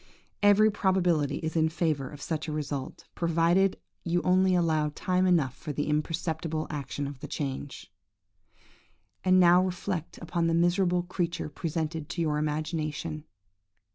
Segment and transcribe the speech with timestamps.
[0.41, 5.53] "Every probability is in favour of such a result, provided you only allow time enough
[5.55, 7.93] for the imperceptible action of the change.
[9.23, 13.25] "And now reflect upon the miserable creature presented to your imagination!